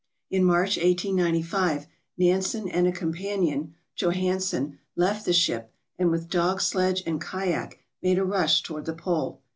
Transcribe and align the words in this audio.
In 0.31 0.43
March, 0.43 0.77
1895, 0.77 1.85
Nansen 2.17 2.67
and 2.69 2.87
a 2.87 2.91
companion, 2.91 3.75
Johannesen, 3.95 4.79
left 4.95 5.25
the 5.25 5.31
ship 5.31 5.71
and 5.99 6.09
with 6.09 6.27
dog 6.27 6.59
sledge 6.59 7.03
and 7.05 7.21
kayak 7.21 7.77
made 8.01 8.17
a 8.17 8.25
rush 8.25 8.63
toward 8.63 8.85
the 8.85 8.93
pole. 8.95 9.41